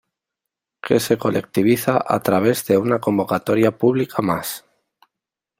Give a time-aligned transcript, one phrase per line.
[0.81, 4.65] que se colectiviza a través de una convocatoria pública más